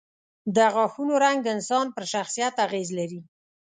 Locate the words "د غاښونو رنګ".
0.55-1.37